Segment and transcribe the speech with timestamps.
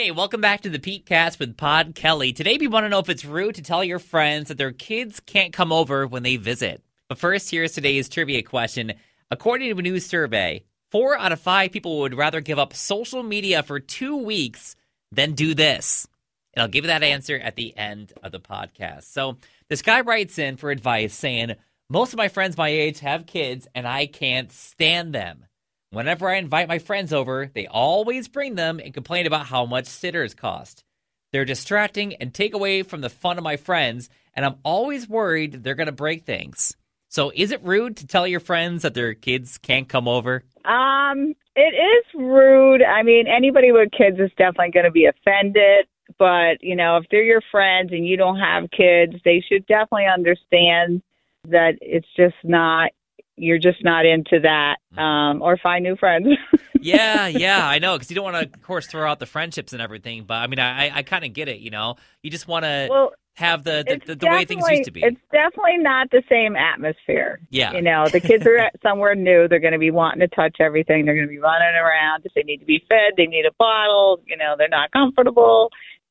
[0.00, 2.32] Hey, welcome back to the Pete Cast with Pod Kelly.
[2.32, 5.18] Today we want to know if it's rude to tell your friends that their kids
[5.18, 6.84] can't come over when they visit.
[7.08, 8.92] But first, here's today's trivia question.
[9.28, 13.24] According to a new survey, four out of five people would rather give up social
[13.24, 14.76] media for two weeks
[15.10, 16.06] than do this.
[16.54, 19.02] And I'll give you that answer at the end of the podcast.
[19.02, 19.38] So
[19.68, 21.56] this guy writes in for advice saying,
[21.90, 25.46] Most of my friends my age have kids and I can't stand them.
[25.90, 29.86] Whenever I invite my friends over, they always bring them and complain about how much
[29.86, 30.84] sitters cost.
[31.32, 35.64] They're distracting and take away from the fun of my friends, and I'm always worried
[35.64, 36.76] they're going to break things.
[37.08, 40.42] So, is it rude to tell your friends that their kids can't come over?
[40.66, 42.82] Um, it is rude.
[42.82, 45.86] I mean, anybody with kids is definitely going to be offended.
[46.18, 50.06] But, you know, if they're your friends and you don't have kids, they should definitely
[50.06, 51.02] understand
[51.48, 52.90] that it's just not
[53.38, 55.00] you're just not into that Mm-hmm.
[55.02, 56.26] um or find new friends
[56.80, 59.72] yeah, yeah, I know, because you don't want to, of course, throw out the friendships
[59.72, 60.24] and everything.
[60.24, 61.58] But I mean, I, I kind of get it.
[61.58, 64.84] You know, you just want to well have the the, the, the way things used
[64.84, 65.02] to be.
[65.02, 67.72] it's definitely not the same atmosphere Yeah.
[67.72, 71.04] you know the kids are somewhere new they're going to be wanting to touch everything
[71.04, 73.52] they're going to be running around if they need to be fed they need a
[73.58, 75.70] bottle you know they're not comfortable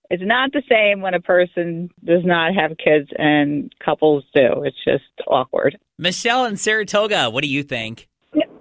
[0.10, 4.84] it's not the same when a person does not have kids and couples do it's
[4.84, 8.08] just awkward Michelle in Saratoga, what do you think?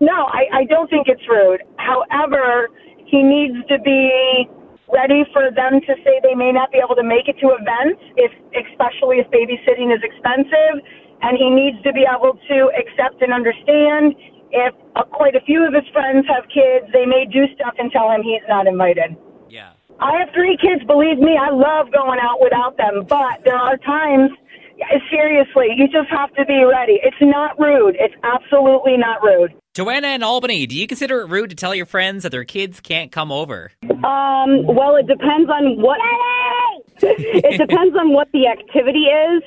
[0.01, 1.61] No, I, I don't think it's rude.
[1.77, 2.69] However,
[3.05, 4.49] he needs to be
[4.89, 8.01] ready for them to say they may not be able to make it to events,
[8.17, 10.81] if especially if babysitting is expensive,
[11.21, 14.17] and he needs to be able to accept and understand
[14.53, 17.93] if uh, quite a few of his friends have kids, they may do stuff and
[17.93, 19.13] tell him he's not invited.
[20.01, 20.85] I have three kids.
[20.87, 23.07] Believe me, I love going out without them.
[23.09, 24.31] But there are times,
[25.11, 27.01] seriously, you just have to be ready.
[27.03, 27.97] It's not rude.
[27.99, 29.55] It's absolutely not rude.
[29.75, 32.81] Joanna in Albany, do you consider it rude to tell your friends that their kids
[32.81, 33.71] can't come over?
[33.83, 35.99] Um, well, it depends on what.
[37.03, 39.43] it depends on what the activity is,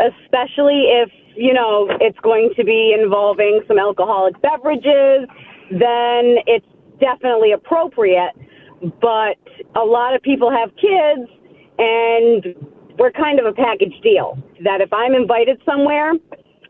[0.00, 5.28] especially if you know it's going to be involving some alcoholic beverages.
[5.70, 6.66] Then it's
[7.00, 8.32] definitely appropriate.
[8.80, 9.36] But
[9.74, 11.30] a lot of people have kids,
[11.78, 12.54] and
[12.98, 14.38] we're kind of a package deal.
[14.64, 16.12] That if I'm invited somewhere,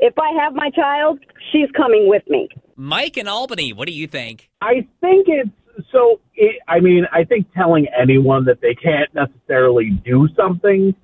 [0.00, 1.18] if I have my child,
[1.52, 2.48] she's coming with me.
[2.76, 4.48] Mike in Albany, what do you think?
[4.60, 5.50] I think it's
[5.90, 6.20] so.
[6.34, 10.94] It, I mean, I think telling anyone that they can't necessarily do something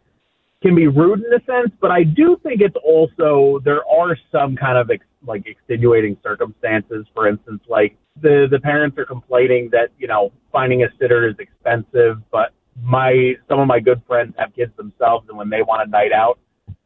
[0.63, 4.57] can be rude in a sense, but I do think it's also there are some
[4.57, 7.07] kind of ex, like extenuating circumstances.
[7.15, 11.37] For instance, like the the parents are complaining that you know finding a sitter is
[11.39, 12.53] expensive, but
[12.83, 16.13] my some of my good friends have kids themselves, and when they want a night
[16.13, 16.39] out,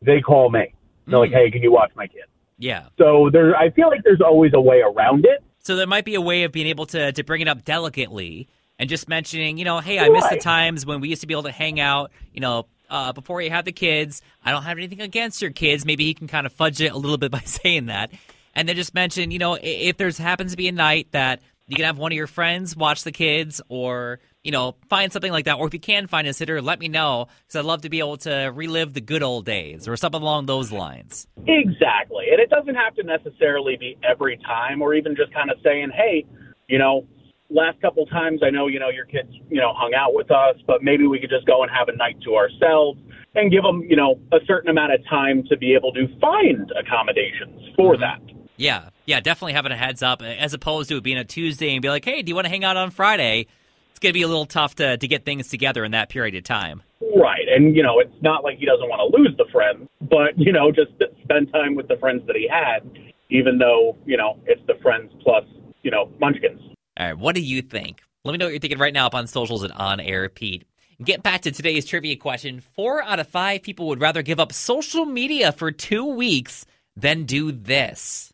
[0.02, 0.74] they call me.
[1.06, 2.24] They're like, "Hey, can you watch my kid?"
[2.58, 2.86] Yeah.
[2.98, 5.42] So there, I feel like there's always a way around it.
[5.60, 8.48] So there might be a way of being able to to bring it up delicately
[8.78, 11.34] and just mentioning, you know, hey, I miss the times when we used to be
[11.34, 14.22] able to hang out, you know, uh, before you have the kids.
[14.44, 15.84] I don't have anything against your kids.
[15.84, 18.10] Maybe he can kind of fudge it a little bit by saying that.
[18.54, 21.76] And then just mention, you know, if there's happens to be a night that you
[21.76, 25.44] can have one of your friends watch the kids or, you know, find something like
[25.44, 25.58] that.
[25.58, 27.98] Or if you can find a sitter, let me know because I'd love to be
[27.98, 31.26] able to relive the good old days or something along those lines.
[31.46, 32.26] Exactly.
[32.32, 35.90] And it doesn't have to necessarily be every time or even just kind of saying,
[35.94, 36.24] hey,
[36.68, 37.06] you know,
[37.50, 40.56] last couple times I know, you know, your kids, you know, hung out with us,
[40.66, 42.98] but maybe we could just go and have a night to ourselves
[43.34, 46.72] and give them, you know, a certain amount of time to be able to find
[46.78, 48.02] accommodations for mm-hmm.
[48.02, 48.37] that.
[48.58, 51.80] Yeah, yeah, definitely having a heads up as opposed to it being a Tuesday and
[51.80, 53.46] be like, hey, do you want to hang out on Friday?
[53.90, 56.34] It's going to be a little tough to, to get things together in that period
[56.34, 56.82] of time.
[57.16, 57.46] Right.
[57.48, 60.52] And, you know, it's not like he doesn't want to lose the friends, but, you
[60.52, 60.90] know, just
[61.22, 62.80] spend time with the friends that he had,
[63.30, 65.44] even though, you know, it's the friends plus,
[65.82, 66.60] you know, munchkins.
[66.98, 68.02] All right, what do you think?
[68.24, 70.64] Let me know what you're thinking right now up on socials and On Air Pete.
[71.02, 72.60] Get back to today's trivia question.
[72.60, 77.22] Four out of five people would rather give up social media for two weeks than
[77.22, 78.32] do this.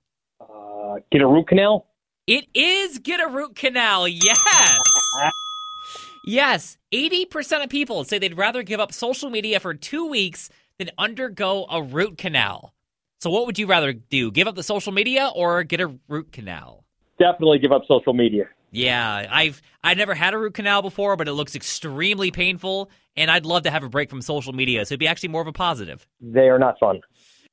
[0.95, 1.87] Uh, get a root canal?
[2.27, 4.07] It is get a root canal.
[4.09, 4.39] Yes.
[6.25, 6.79] yes.
[6.93, 11.67] 80% of people say they'd rather give up social media for two weeks than undergo
[11.71, 12.73] a root canal.
[13.21, 14.31] So, what would you rather do?
[14.31, 16.85] Give up the social media or get a root canal?
[17.19, 18.45] Definitely give up social media.
[18.71, 23.31] Yeah, I've I've never had a root canal before, but it looks extremely painful, and
[23.31, 24.85] I'd love to have a break from social media.
[24.85, 26.07] So it'd be actually more of a positive.
[26.21, 27.01] They are not fun.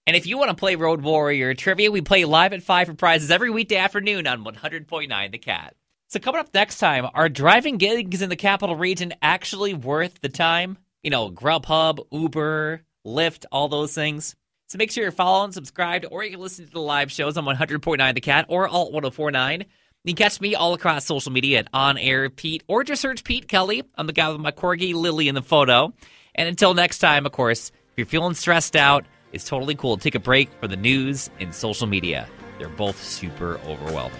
[0.07, 2.93] And if you want to play Road Warrior trivia, we play live at 5 for
[2.95, 5.75] prizes every weekday afternoon on 100.9 The Cat.
[6.07, 10.29] So, coming up next time, are driving gigs in the capital region actually worth the
[10.29, 10.77] time?
[11.03, 14.35] You know, Grubhub, Uber, Lyft, all those things.
[14.67, 17.45] So, make sure you're following, subscribed, or you can listen to the live shows on
[17.45, 19.65] 100.9 The Cat or Alt 1049.
[20.03, 23.23] You can catch me all across social media at On Air Pete, or just search
[23.23, 23.83] Pete Kelly.
[23.95, 25.93] I'm the guy with my corgi Lily in the photo.
[26.33, 29.97] And until next time, of course, if you're feeling stressed out, it's totally cool.
[29.97, 32.27] Take a break for the news and social media.
[32.59, 34.19] They're both super overwhelming.